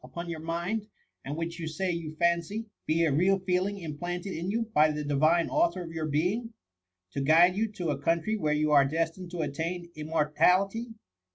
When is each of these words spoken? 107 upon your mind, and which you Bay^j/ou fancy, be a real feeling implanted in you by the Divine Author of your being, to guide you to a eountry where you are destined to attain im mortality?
107 0.03 0.11
upon 0.11 0.31
your 0.31 0.39
mind, 0.43 0.87
and 1.23 1.37
which 1.37 1.59
you 1.59 1.67
Bay^j/ou 1.67 2.15
fancy, 2.17 2.65
be 2.87 3.03
a 3.05 3.11
real 3.11 3.37
feeling 3.37 3.77
implanted 3.77 4.33
in 4.33 4.49
you 4.49 4.63
by 4.73 4.89
the 4.89 5.03
Divine 5.03 5.47
Author 5.47 5.83
of 5.83 5.91
your 5.91 6.07
being, 6.07 6.55
to 7.11 7.21
guide 7.21 7.55
you 7.55 7.71
to 7.73 7.89
a 7.91 7.99
eountry 8.01 8.35
where 8.35 8.55
you 8.55 8.71
are 8.71 8.83
destined 8.83 9.29
to 9.29 9.41
attain 9.43 9.91
im 9.95 10.07
mortality? 10.07 10.87